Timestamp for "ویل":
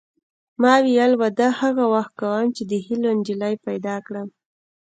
0.83-1.13